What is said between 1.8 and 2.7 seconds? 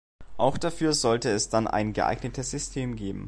geeignetes